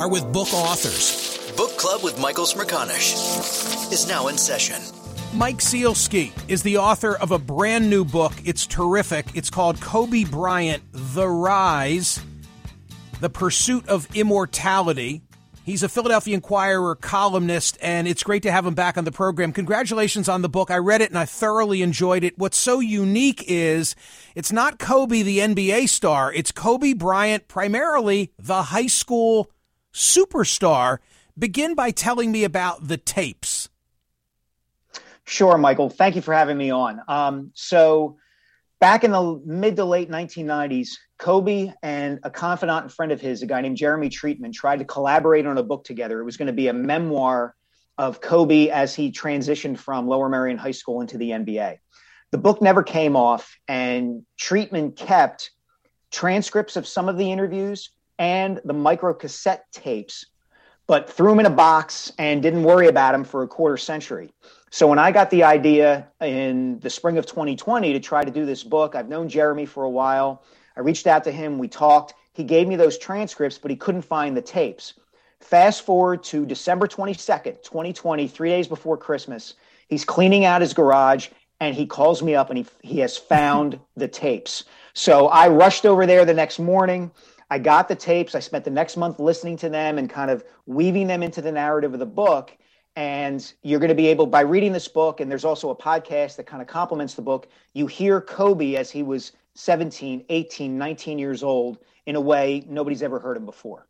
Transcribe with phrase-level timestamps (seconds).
[0.00, 1.52] are with book authors.
[1.56, 4.80] Book Club with Michael Smerconish is now in session.
[5.34, 8.32] Mike Sielski is the author of a brand new book.
[8.44, 9.26] It's terrific.
[9.34, 12.20] It's called Kobe Bryant The Rise
[13.20, 15.22] The Pursuit of Immortality.
[15.64, 19.52] He's a Philadelphia Inquirer columnist, and it's great to have him back on the program.
[19.52, 20.70] Congratulations on the book.
[20.70, 22.38] I read it and I thoroughly enjoyed it.
[22.38, 23.94] What's so unique is
[24.34, 29.50] it's not Kobe, the NBA star, it's Kobe Bryant, primarily the high school
[29.98, 30.98] superstar.
[31.36, 33.68] Begin by telling me about the tapes.
[35.24, 35.90] Sure, Michael.
[35.90, 37.02] Thank you for having me on.
[37.06, 38.16] Um, so,
[38.80, 43.42] back in the mid to late 1990s, Kobe and a confidant and friend of his,
[43.42, 46.20] a guy named Jeremy Treatman, tried to collaborate on a book together.
[46.20, 47.54] It was going to be a memoir
[47.98, 51.78] of Kobe as he transitioned from Lower Merion High School into the NBA.
[52.30, 55.50] The book never came off, and Treatman kept
[56.10, 60.26] transcripts of some of the interviews and the micro cassette tapes,
[60.86, 64.32] but threw them in a box and didn't worry about them for a quarter century.
[64.70, 68.44] So when I got the idea in the spring of 2020 to try to do
[68.44, 70.42] this book, I've known Jeremy for a while.
[70.76, 72.14] I reached out to him, we talked.
[72.34, 74.94] He gave me those transcripts, but he couldn't find the tapes.
[75.40, 79.54] Fast forward to December 22nd, 2020, three days before Christmas.
[79.88, 81.28] He's cleaning out his garage
[81.60, 84.64] and he calls me up and he, he has found the tapes.
[84.94, 87.10] So I rushed over there the next morning.
[87.50, 88.34] I got the tapes.
[88.34, 91.52] I spent the next month listening to them and kind of weaving them into the
[91.52, 92.56] narrative of the book.
[92.94, 96.36] And you're going to be able, by reading this book, and there's also a podcast
[96.36, 101.18] that kind of complements the book, you hear Kobe as he was 17, 18, 19
[101.18, 103.86] years old in a way nobody's ever heard him before.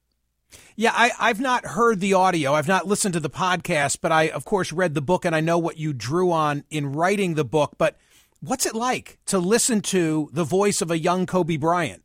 [0.77, 2.55] Yeah, I, I've not heard the audio.
[2.55, 5.41] I've not listened to the podcast, but I, of course, read the book and I
[5.41, 7.75] know what you drew on in writing the book.
[7.79, 7.99] But
[8.41, 12.03] what's it like to listen to the voice of a young Kobe Bryant?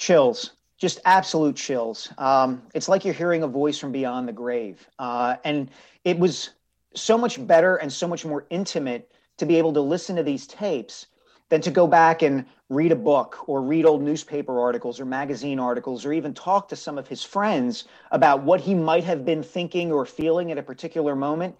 [0.00, 2.10] Chills, just absolute chills.
[2.16, 4.88] Um, it's like you're hearing a voice from beyond the grave.
[4.98, 5.70] Uh, and
[6.04, 6.50] it was
[6.94, 10.46] so much better and so much more intimate to be able to listen to these
[10.46, 11.06] tapes
[11.50, 15.60] than to go back and read a book or read old newspaper articles or magazine
[15.60, 19.42] articles or even talk to some of his friends about what he might have been
[19.42, 21.54] thinking or feeling at a particular moment.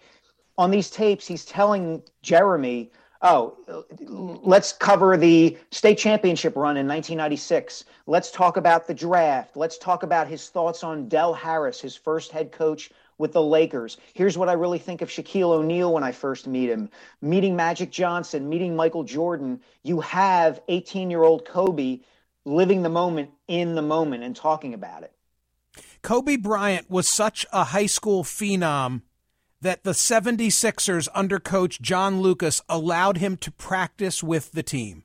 [0.57, 2.91] On these tapes, he's telling Jeremy,
[3.23, 3.55] Oh,
[3.99, 7.85] let's cover the state championship run in 1996.
[8.07, 9.55] Let's talk about the draft.
[9.55, 12.89] Let's talk about his thoughts on Del Harris, his first head coach
[13.19, 13.97] with the Lakers.
[14.15, 16.89] Here's what I really think of Shaquille O'Neal when I first meet him.
[17.21, 21.99] Meeting Magic Johnson, meeting Michael Jordan, you have 18 year old Kobe
[22.43, 25.13] living the moment in the moment and talking about it.
[26.01, 29.03] Kobe Bryant was such a high school phenom
[29.61, 35.03] that the 76ers under coach John Lucas allowed him to practice with the team.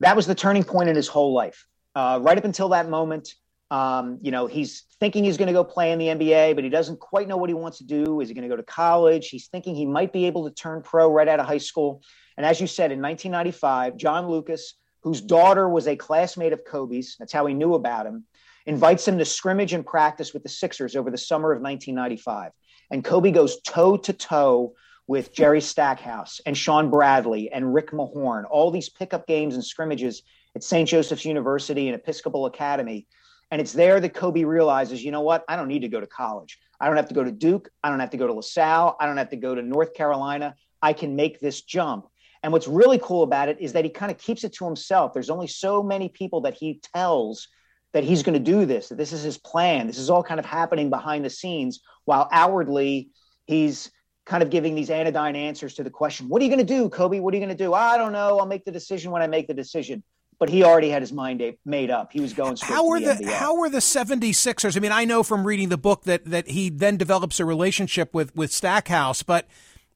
[0.00, 1.66] That was the turning point in his whole life.
[1.94, 3.34] Uh, right up until that moment,
[3.70, 6.70] um, you know, he's thinking he's going to go play in the NBA, but he
[6.70, 8.20] doesn't quite know what he wants to do.
[8.20, 9.28] Is he going to go to college?
[9.28, 12.02] He's thinking he might be able to turn pro right out of high school.
[12.36, 17.16] And as you said, in 1995, John Lucas, whose daughter was a classmate of Kobe's,
[17.18, 18.24] that's how he knew about him,
[18.66, 22.52] invites him to scrimmage and practice with the Sixers over the summer of 1995.
[22.90, 24.74] And Kobe goes toe to toe
[25.06, 30.22] with Jerry Stackhouse and Shawn Bradley and Rick Mahorn, all these pickup games and scrimmages
[30.54, 30.88] at St.
[30.88, 33.06] Joseph's University and Episcopal Academy.
[33.50, 35.44] And it's there that Kobe realizes, you know what?
[35.48, 36.58] I don't need to go to college.
[36.80, 37.68] I don't have to go to Duke.
[37.82, 38.96] I don't have to go to LaSalle.
[38.98, 40.54] I don't have to go to North Carolina.
[40.80, 42.06] I can make this jump.
[42.42, 45.12] And what's really cool about it is that he kind of keeps it to himself.
[45.12, 47.48] There's only so many people that he tells
[47.94, 49.86] that he's going to do this, that this is his plan.
[49.86, 53.08] This is all kind of happening behind the scenes while outwardly
[53.46, 53.90] he's
[54.26, 56.90] kind of giving these anodyne answers to the question, What are you going to do,
[56.90, 57.20] Kobe?
[57.20, 57.72] What are you going to do?
[57.72, 58.38] I don't know.
[58.38, 60.02] I'll make the decision when I make the decision
[60.38, 62.12] but he already had his mind made up.
[62.12, 64.76] He was going straight how were the, the how were the 76ers?
[64.76, 68.12] I mean, I know from reading the book that that he then develops a relationship
[68.12, 69.46] with with Stackhouse, but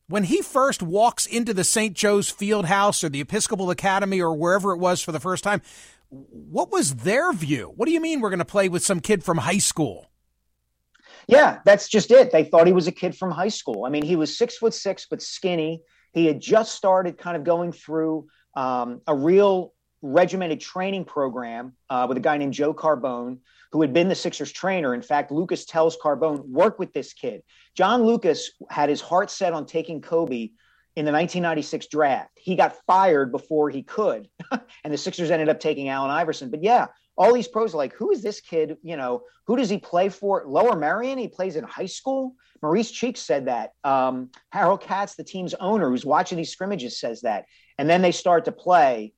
[0.08, 1.94] when he first walks into the St.
[1.94, 5.60] Joe's Field House or the Episcopal Academy or wherever it was for the first time,
[6.10, 7.72] what was their view?
[7.76, 10.10] What do you mean we're going to play with some kid from high school?
[11.26, 12.32] Yeah, that's just it.
[12.32, 13.84] They thought he was a kid from high school.
[13.84, 15.82] I mean, he was six foot six, but skinny.
[16.12, 22.06] He had just started kind of going through um, a real regimented training program uh,
[22.08, 23.38] with a guy named Joe Carbone,
[23.72, 24.94] who had been the Sixers trainer.
[24.94, 27.42] In fact, Lucas tells Carbone, work with this kid.
[27.76, 30.50] John Lucas had his heart set on taking Kobe
[30.98, 32.32] in the 1996 draft.
[32.34, 36.50] He got fired before he could, and the Sixers ended up taking Allen Iverson.
[36.50, 38.76] But yeah, all these pros are like, who is this kid?
[38.82, 40.44] You know, who does he play for?
[40.46, 42.34] Lower Merion, He plays in high school.
[42.62, 43.70] Maurice Cheeks said that.
[43.84, 47.44] Um, Harold Katz, the team's owner, who's watching these scrimmages, says that.
[47.78, 49.12] And then they start to play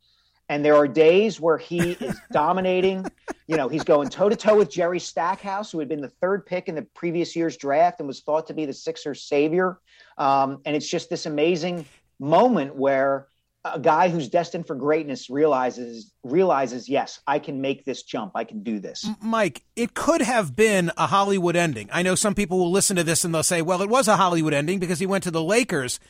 [0.50, 3.06] and there are days where he is dominating.
[3.46, 6.44] You know, he's going toe to toe with Jerry Stackhouse, who had been the third
[6.44, 9.78] pick in the previous year's draft and was thought to be the Sixers' savior.
[10.18, 11.86] Um, and it's just this amazing
[12.18, 13.28] moment where
[13.64, 18.42] a guy who's destined for greatness realizes realizes yes i can make this jump i
[18.42, 22.58] can do this mike it could have been a hollywood ending i know some people
[22.58, 25.04] will listen to this and they'll say well it was a hollywood ending because he
[25.04, 26.00] went to the lakers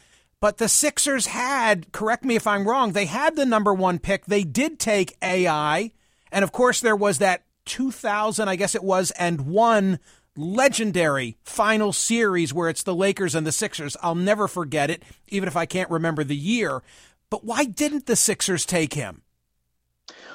[0.40, 4.24] but the Sixers had, correct me if I'm wrong, they had the number one pick.
[4.24, 5.92] They did take AI.
[6.32, 9.98] And of course, there was that 2000, I guess it was, and one
[10.36, 13.96] legendary final series where it's the Lakers and the Sixers.
[14.02, 16.82] I'll never forget it, even if I can't remember the year.
[17.28, 19.22] But why didn't the Sixers take him?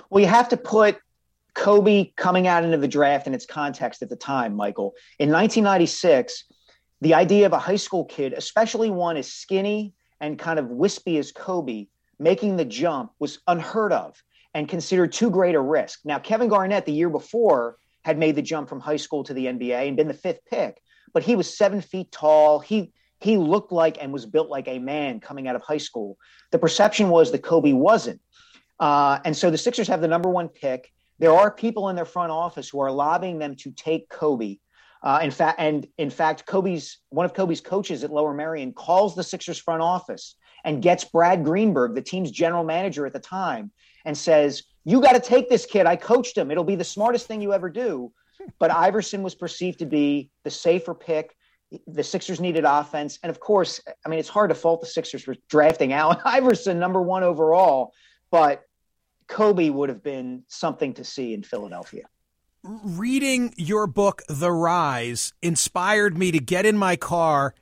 [0.09, 0.99] Well, you have to put
[1.55, 4.93] Kobe coming out into the draft in its context at the time, Michael.
[5.17, 6.43] In 1996,
[7.01, 11.17] the idea of a high school kid, especially one as skinny and kind of wispy
[11.17, 11.87] as Kobe,
[12.19, 14.21] making the jump was unheard of
[14.53, 15.99] and considered too great a risk.
[16.05, 19.45] Now, Kevin Garnett, the year before, had made the jump from high school to the
[19.45, 20.81] NBA and been the fifth pick,
[21.13, 22.59] but he was seven feet tall.
[22.59, 26.17] He he looked like and was built like a man coming out of high school.
[26.51, 28.21] The perception was that Kobe wasn't.
[28.79, 30.91] Uh, and so the Sixers have the number one pick.
[31.17, 34.57] There are people in their front office who are lobbying them to take Kobe
[35.05, 39.15] uh, in fact, and in fact, Kobe's one of Kobe's coaches at Lower Merion calls
[39.15, 43.71] the Sixers front office and gets Brad Greenberg, the team's general manager at the time,
[44.03, 45.85] and says, "You got to take this kid.
[45.85, 46.49] I coached him.
[46.49, 48.11] It'll be the smartest thing you ever do."
[48.59, 51.35] But Iverson was perceived to be the safer pick.
[51.87, 55.23] The Sixers needed offense, and of course, I mean, it's hard to fault the Sixers
[55.23, 57.93] for drafting Allen Iverson, number one overall,
[58.31, 58.63] but
[59.27, 62.05] Kobe would have been something to see in Philadelphia
[62.65, 67.53] reading your book, The Rise, inspired me to get in my car.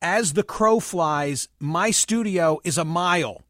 [0.00, 3.42] As the crow flies, my studio is a mile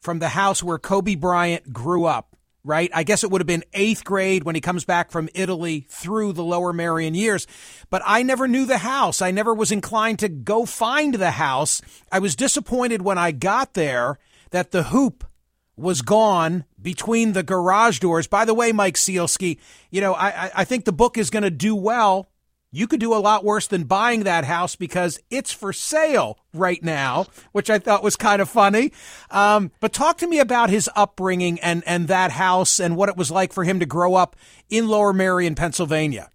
[0.00, 2.90] from the house where Kobe Bryant grew up, right?
[2.94, 6.32] I guess it would have been eighth grade when he comes back from Italy through
[6.32, 7.46] the lower Merion years.
[7.90, 9.20] But I never knew the house.
[9.20, 11.82] I never was inclined to go find the house.
[12.12, 14.18] I was disappointed when I got there
[14.50, 15.24] that the hoop
[15.76, 18.28] was gone between the garage doors.
[18.28, 19.58] By the way, Mike Sielski,
[19.90, 22.28] you know, I, I think the book is going to do well.
[22.70, 26.82] You could do a lot worse than buying that house because it's for sale right
[26.82, 28.92] now, which I thought was kind of funny.
[29.30, 33.16] Um, but talk to me about his upbringing and, and that house and what it
[33.16, 34.36] was like for him to grow up
[34.68, 36.30] in Lower Merion, Pennsylvania.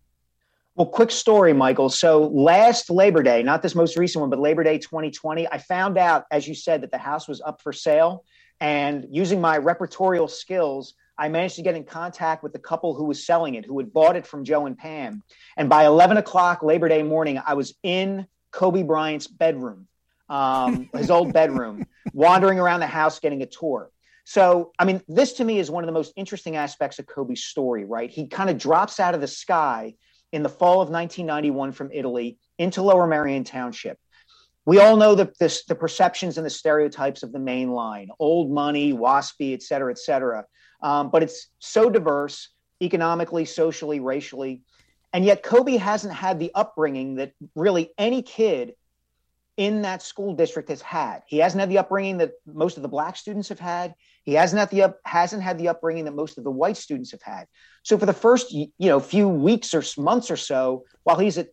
[0.75, 1.89] Well, quick story, Michael.
[1.89, 5.97] So last Labor Day, not this most recent one, but Labor Day 2020, I found
[5.97, 8.23] out, as you said, that the house was up for sale.
[8.59, 13.05] And using my repertorial skills, I managed to get in contact with the couple who
[13.05, 15.23] was selling it, who had bought it from Joe and Pam.
[15.57, 19.87] And by 11 o'clock Labor Day morning, I was in Kobe Bryant's bedroom,
[20.29, 23.91] um, his old bedroom, wandering around the house getting a tour.
[24.23, 27.43] So, I mean, this to me is one of the most interesting aspects of Kobe's
[27.43, 28.09] story, right?
[28.09, 29.95] He kind of drops out of the sky
[30.31, 33.97] in the fall of 1991 from Italy into Lower Merion Township.
[34.69, 38.51] We all know the, the, the perceptions and the stereotypes of the main line old
[38.51, 40.45] money, waspy, et cetera, et cetera.
[40.83, 42.49] Um, but it's so diverse
[42.79, 44.61] economically, socially, racially.
[45.11, 48.75] And yet, Kobe hasn't had the upbringing that really any kid
[49.57, 51.23] in that school district has had.
[51.25, 53.95] He hasn't had the upbringing that most of the black students have had.
[54.23, 57.09] He hasn't had the up, hasn't had the upbringing that most of the white students
[57.09, 57.47] have had.
[57.81, 61.47] So for the first you know few weeks or months or so, while he's at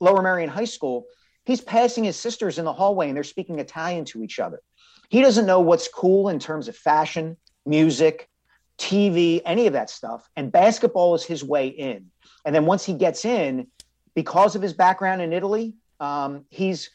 [0.00, 1.06] Lower Merion High School,
[1.48, 4.60] he's passing his sisters in the hallway and they're speaking Italian to each other.
[5.08, 8.28] He doesn't know what's cool in terms of fashion, music,
[8.76, 10.28] TV, any of that stuff.
[10.36, 12.10] And basketball is his way in.
[12.44, 13.68] And then once he gets in,
[14.14, 16.90] because of his background in Italy, um, he's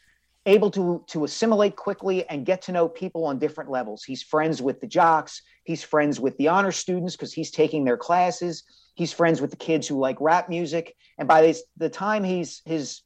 [0.46, 4.04] able to to assimilate quickly and get to know people on different levels.
[4.04, 5.42] He's friends with the jocks.
[5.64, 8.62] He's friends with the honor students because he's taking their classes.
[8.94, 10.94] He's friends with the kids who like rap music.
[11.18, 13.00] And by this, the time he's his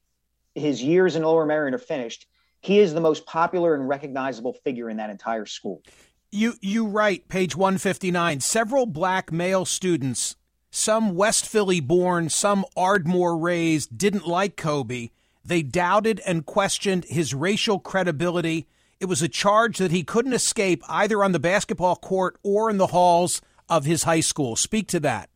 [0.59, 2.27] his years in Lower Merion are finished,
[2.61, 5.83] he is the most popular and recognizable figure in that entire school.
[6.31, 10.37] You you write page 159 several black male students
[10.71, 15.09] some West Philly born some Ardmore raised didn't like Kobe
[15.49, 18.67] they doubted and questioned his racial credibility.
[19.01, 22.77] It was a charge that he couldn't escape either on the basketball court or in
[22.77, 24.57] the halls of his high school.
[24.57, 25.31] Speak to that.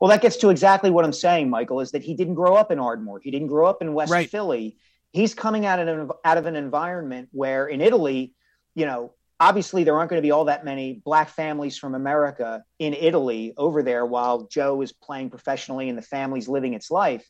[0.00, 2.70] Well, that gets to exactly what I'm saying, Michael, is that he didn't grow up
[2.70, 3.20] in Ardmore.
[3.20, 4.30] He didn't grow up in West right.
[4.30, 4.76] Philly.
[5.12, 8.34] He's coming out of, an, out of an environment where in Italy,
[8.74, 12.62] you know, obviously there aren't going to be all that many black families from America
[12.78, 17.28] in Italy over there while Joe is playing professionally and the family's living its life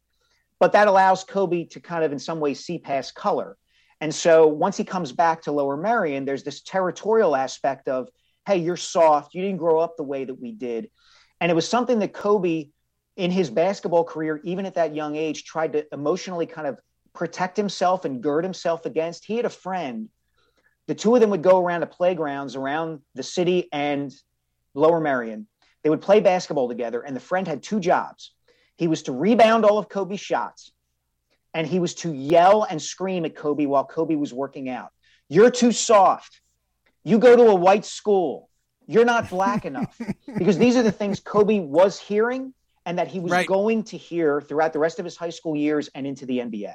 [0.59, 3.57] but that allows Kobe to kind of in some ways see past color.
[4.01, 8.09] And so once he comes back to Lower Merion, there's this territorial aspect of,
[8.47, 9.35] hey, you're soft.
[9.35, 10.91] You didn't grow up the way that we did.
[11.40, 12.68] And it was something that Kobe,
[13.16, 16.78] in his basketball career, even at that young age, tried to emotionally kind of
[17.14, 19.25] protect himself and gird himself against.
[19.25, 20.09] He had a friend.
[20.87, 24.12] The two of them would go around the playgrounds around the city and
[24.75, 25.47] Lower Merion.
[25.83, 28.33] They would play basketball together, and the friend had two jobs.
[28.76, 30.73] He was to rebound all of Kobe's shots,
[31.54, 34.90] and he was to yell and scream at Kobe while Kobe was working out.
[35.28, 36.40] You're too soft.
[37.04, 38.48] You go to a white school.
[38.88, 40.00] You're not black enough.
[40.38, 42.52] Because these are the things Kobe was hearing
[42.85, 43.47] and that he was right.
[43.47, 46.75] going to hear throughout the rest of his high school years and into the NBA.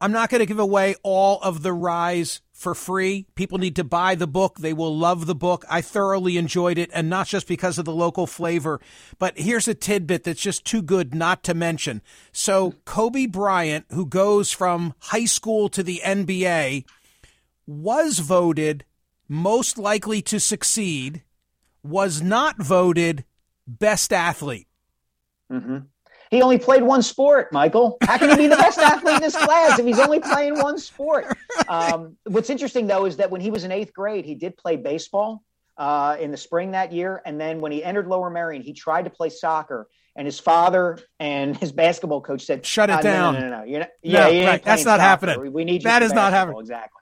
[0.00, 3.26] I'm not going to give away all of the rise for free.
[3.34, 4.58] People need to buy the book.
[4.58, 5.64] They will love the book.
[5.68, 8.80] I thoroughly enjoyed it, and not just because of the local flavor,
[9.18, 12.02] but here's a tidbit that's just too good not to mention.
[12.32, 16.84] So, Kobe Bryant, who goes from high school to the NBA,
[17.66, 18.84] was voted
[19.28, 21.22] most likely to succeed,
[21.82, 23.24] was not voted
[23.66, 24.66] best athlete.
[25.52, 25.78] Mm-hmm.
[26.30, 27.96] He only played one sport, Michael.
[28.02, 30.78] How can he be the best athlete in this class if he's only playing one
[30.78, 31.26] sport?
[31.68, 34.76] Um, what's interesting, though, is that when he was in eighth grade, he did play
[34.76, 35.42] baseball
[35.78, 37.22] uh, in the spring that year.
[37.24, 39.88] And then when he entered Lower Merion, he tried to play soccer.
[40.16, 43.34] And his father and his basketball coach said, "Shut it uh, down!
[43.34, 43.64] No, no, no, no.
[43.64, 44.64] You're not, yeah, no, right.
[44.64, 45.02] that's not soccer.
[45.02, 45.52] happening.
[45.52, 46.58] We need that is not happening.
[46.58, 47.00] Exactly."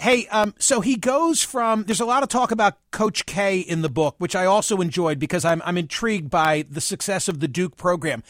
[0.00, 1.82] Hey, um, so he goes from.
[1.84, 5.18] There's a lot of talk about Coach K in the book, which I also enjoyed
[5.18, 8.22] because I'm I'm intrigued by the success of the Duke program.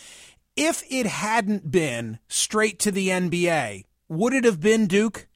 [0.56, 5.28] If it hadn't been straight to the NBA, would it have been Duke?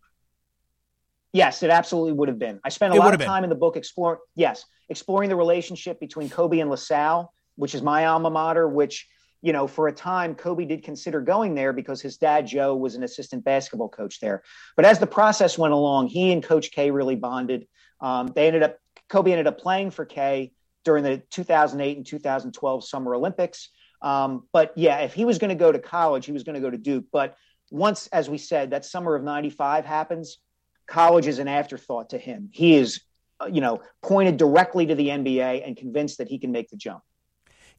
[1.34, 2.60] Yes, it absolutely would have been.
[2.64, 3.44] I spent a it lot of time been.
[3.44, 4.20] in the book exploring.
[4.34, 9.06] Yes, exploring the relationship between Kobe and LaSalle, which is my alma mater, which
[9.42, 12.94] you know, for a time, Kobe did consider going there because his dad, Joe, was
[12.94, 14.42] an assistant basketball coach there.
[14.76, 17.66] But as the process went along, he and Coach K really bonded.
[18.00, 20.52] Um, they ended up, Kobe ended up playing for K
[20.84, 23.68] during the 2008 and 2012 Summer Olympics.
[24.00, 26.60] Um, but yeah, if he was going to go to college, he was going to
[26.60, 27.06] go to Duke.
[27.12, 27.36] But
[27.70, 30.38] once, as we said, that summer of 95 happens,
[30.86, 32.48] college is an afterthought to him.
[32.52, 33.00] He is,
[33.40, 36.76] uh, you know, pointed directly to the NBA and convinced that he can make the
[36.76, 37.02] jump.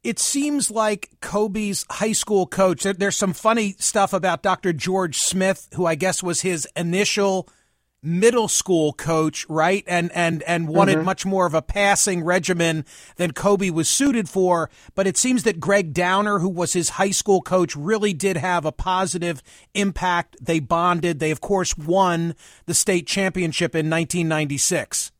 [0.04, 2.84] It seems like Kobe's high school coach.
[2.84, 4.74] There's some funny stuff about Dr.
[4.74, 7.48] George Smith, who I guess was his initial
[8.04, 9.84] middle school coach, right?
[9.88, 11.06] And and and wanted mm-hmm.
[11.06, 14.70] much more of a passing regimen than Kobe was suited for.
[14.94, 18.66] But it seems that Gregg Downer, who was his high school coach, really did have
[18.66, 19.42] a positive
[19.74, 20.36] impact.
[20.42, 21.20] They bonded.
[21.20, 25.12] They of course won the state championship in 1996.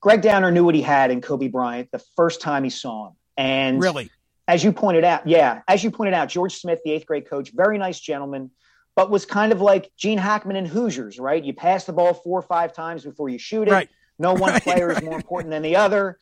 [0.00, 3.14] Gregg Downer knew what he had in Kobe Bryant the first time he saw him.
[3.38, 4.10] And really,
[4.46, 7.52] as you pointed out, yeah, as you pointed out, George Smith, the eighth grade coach,
[7.54, 8.50] very nice gentleman
[8.98, 11.44] but was kind of like Gene Hackman and Hoosiers, right?
[11.44, 13.70] You pass the ball four or five times before you shoot it.
[13.70, 13.88] Right.
[14.18, 14.96] No one right, player right.
[14.96, 16.18] is more important than the other.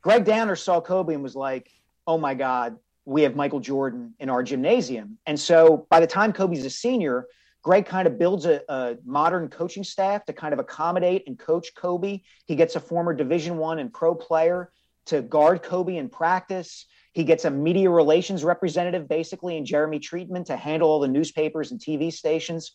[0.00, 1.70] Gregg Downer saw Kobe and was like,
[2.06, 5.18] oh my God, we have Michael Jordan in our gymnasium.
[5.26, 7.26] And so by the time Kobe's a senior,
[7.62, 11.74] Gregg kind of builds a, a, modern coaching staff to kind of accommodate and coach
[11.74, 12.22] Kobe.
[12.46, 14.72] He gets a former Division One and pro player
[15.06, 16.86] to guard Kobe in practice.
[17.12, 21.70] He gets a media relations representative, basically, in Jeremy Treatman to handle all the newspapers
[21.70, 22.72] and TV stations.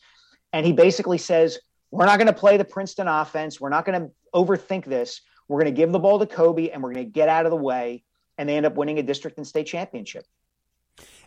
[0.53, 1.59] And he basically says,
[1.91, 3.59] We're not going to play the Princeton offense.
[3.59, 5.21] We're not going to overthink this.
[5.47, 7.51] We're going to give the ball to Kobe and we're going to get out of
[7.51, 8.03] the way.
[8.37, 10.25] And they end up winning a district and state championship.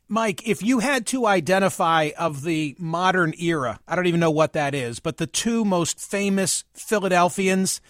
[0.08, 4.52] Mike, if you had to identify of the modern era, I don't even know what
[4.52, 7.80] that is, but the two most famous Philadelphians,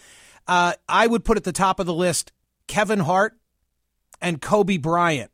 [0.47, 2.31] uh, I would put at the top of the list
[2.67, 3.37] Kevin Hart
[4.21, 5.31] and Kobe Bryant.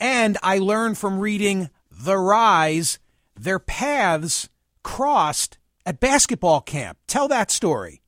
[0.00, 2.98] And I learned from reading The Rise,
[3.36, 4.48] their paths
[4.82, 6.98] crossed at basketball camp.
[7.06, 8.02] Tell that story.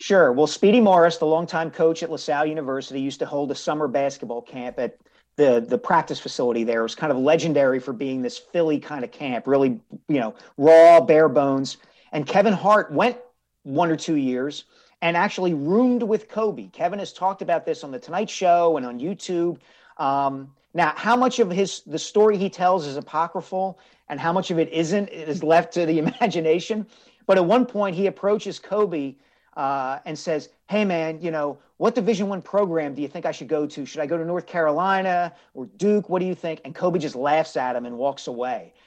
[0.00, 0.32] Sure.
[0.32, 4.42] Well, Speedy Morris, the longtime coach at LaSalle University, used to hold a summer basketball
[4.42, 4.96] camp at
[5.36, 6.80] the the practice facility there.
[6.80, 10.34] It was kind of legendary for being this Philly kind of camp, really, you know,
[10.56, 11.78] raw, bare bones.
[12.12, 13.18] And Kevin Hart went
[13.64, 14.64] one or two years
[15.02, 16.68] and actually roomed with Kobe.
[16.68, 19.58] Kevin has talked about this on the Tonight Show and on YouTube.
[19.96, 24.50] Um, now, how much of his the story he tells is apocryphal, and how much
[24.50, 26.86] of it isn't is left to the imagination.
[27.26, 29.16] But at one point, he approaches Kobe
[29.56, 33.32] uh, and says, "Hey, man, you know what Division One program do you think I
[33.32, 33.86] should go to?
[33.86, 36.08] Should I go to North Carolina or Duke?
[36.08, 38.74] What do you think?" And Kobe just laughs at him and walks away.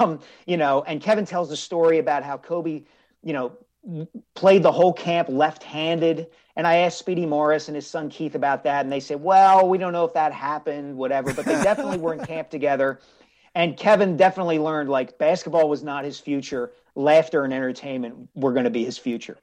[0.00, 2.84] Um, you know, and Kevin tells the story about how Kobe,
[3.22, 3.52] you know,
[4.34, 8.64] played the whole camp left-handed and i asked speedy morris and his son keith about
[8.64, 11.98] that and they said well we don't know if that happened whatever but they definitely
[11.98, 13.00] were in camp together
[13.54, 18.64] and kevin definitely learned like basketball was not his future laughter and entertainment were going
[18.64, 19.38] to be his future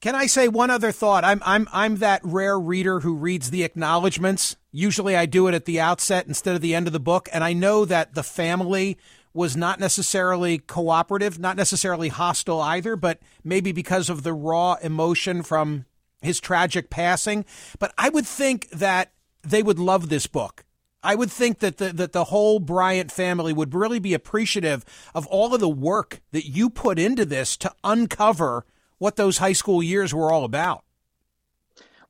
[0.00, 1.24] can I say one other thought?
[1.24, 4.56] I'm I'm I'm that rare reader who reads the acknowledgments.
[4.72, 7.44] Usually I do it at the outset instead of the end of the book, and
[7.44, 8.96] I know that the family
[9.32, 15.42] was not necessarily cooperative, not necessarily hostile either, but maybe because of the raw emotion
[15.42, 15.84] from
[16.20, 17.44] his tragic passing.
[17.78, 19.12] But I would think that
[19.42, 20.64] they would love this book.
[21.02, 25.26] I would think that the, that the whole Bryant family would really be appreciative of
[25.28, 28.66] all of the work that you put into this to uncover
[28.98, 30.84] what those high school years were all about.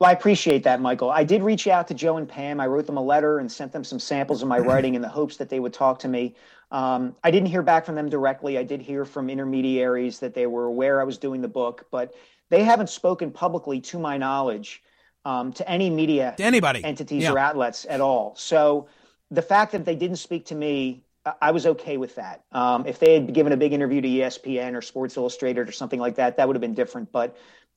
[0.00, 1.10] Well, I appreciate that, Michael.
[1.10, 2.58] I did reach out to Joe and Pam.
[2.58, 5.08] I wrote them a letter and sent them some samples of my writing in the
[5.08, 6.34] hopes that they would talk to me.
[6.70, 8.56] Um, I didn't hear back from them directly.
[8.56, 12.14] I did hear from intermediaries that they were aware I was doing the book, but
[12.48, 14.82] they haven't spoken publicly, to my knowledge,
[15.26, 17.32] um, to any media to anybody entities yeah.
[17.32, 18.34] or outlets at all.
[18.36, 18.88] So
[19.30, 21.04] the fact that they didn't speak to me,
[21.42, 22.42] I was okay with that.
[22.52, 26.00] Um, if they had given a big interview to ESPN or Sports Illustrated or something
[26.00, 27.12] like that, that would have been different.
[27.12, 27.36] But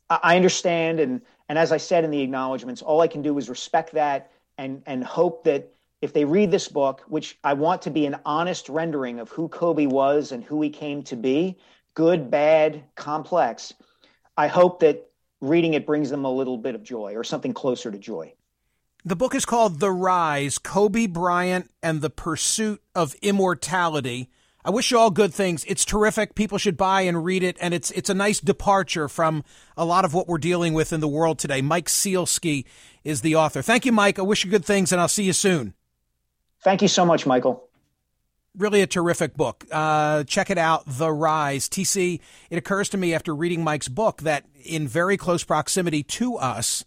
[0.09, 3.49] I understand, and and as I said in the acknowledgments, all I can do is
[3.49, 7.89] respect that and and hope that if they read this book, which I want to
[7.89, 11.58] be an honest rendering of who Kobe was and who he came to be,
[11.93, 13.73] good, bad, complex,
[14.36, 17.89] I hope that reading it brings them a little bit of joy or something closer
[17.89, 18.34] to joy.
[19.06, 24.29] The book is called The Rise Kobe Bryant and the Pursuit of Immortality.
[24.65, 25.65] I wish you all good things.
[25.65, 26.36] It's terrific.
[26.36, 29.43] People should buy and read it, and it's it's a nice departure from
[29.76, 31.62] a lot of what we're dealing with in the world today.
[31.62, 32.65] Mike Sielski
[33.04, 33.62] is the author.
[33.62, 34.19] Thank you, Mike.
[34.19, 35.73] I wish you good things, and I'll see you soon.
[36.63, 37.67] Thank you so much, Michael.
[38.58, 39.65] Really a terrific book.
[39.71, 41.67] Uh, check it out, The Rise.
[41.67, 46.36] TC, it occurs to me after reading Mike's book that in very close proximity to
[46.38, 46.86] us,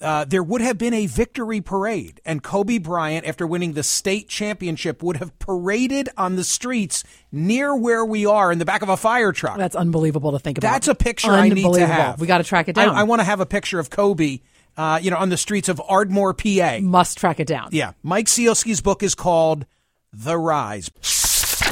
[0.00, 4.28] uh, there would have been a victory parade, and Kobe Bryant, after winning the state
[4.28, 8.88] championship, would have paraded on the streets near where we are in the back of
[8.88, 9.56] a fire truck.
[9.58, 10.72] That's unbelievable to think about.
[10.72, 12.20] That's a picture I need to have.
[12.20, 12.94] We got to track it down.
[12.94, 14.40] I, I want to have a picture of Kobe,
[14.76, 16.78] uh, you know, on the streets of Ardmore, PA.
[16.80, 17.70] Must track it down.
[17.72, 17.92] Yeah.
[18.02, 19.66] Mike Sielski's book is called
[20.12, 20.90] The Rise.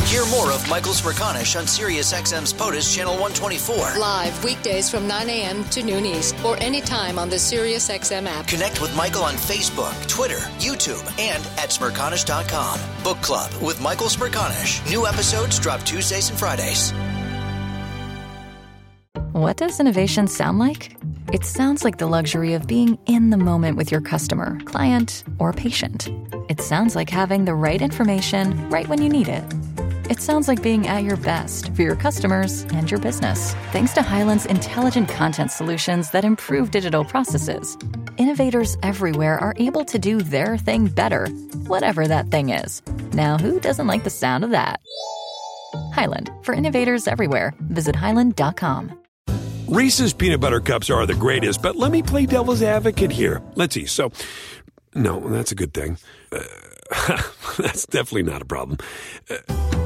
[0.07, 3.99] Hear more of Michael Smerconish on SiriusXM's POTUS Channel 124.
[3.99, 5.64] Live weekdays from 9 a.m.
[5.64, 8.47] to noon East or anytime on the SiriusXM app.
[8.47, 12.79] Connect with Michael on Facebook, Twitter, YouTube, and at Smerconish.com.
[13.03, 14.88] Book Club with Michael Smerconish.
[14.88, 16.92] New episodes drop Tuesdays and Fridays.
[19.33, 20.97] What does innovation sound like?
[21.33, 25.53] It sounds like the luxury of being in the moment with your customer, client, or
[25.53, 26.09] patient.
[26.49, 29.42] It sounds like having the right information right when you need it.
[30.09, 33.55] It sounds like being at your best for your customers and your business.
[33.73, 37.77] Thanks to Highland's intelligent content solutions that improve digital processes,
[38.16, 41.27] innovators everywhere are able to do their thing better,
[41.66, 42.83] whatever that thing is.
[43.14, 44.81] Now, who doesn't like the sound of that?
[45.92, 47.53] Highland, for innovators everywhere.
[47.62, 48.97] Visit highland.com.
[49.66, 53.42] Reese's peanut butter cups are the greatest, but let me play devil's advocate here.
[53.57, 53.87] Let's see.
[53.87, 54.12] So,
[54.95, 55.99] no, that's a good thing.
[56.31, 56.45] Uh,
[57.59, 58.79] that's definitely not a problem.
[59.29, 59.86] Uh,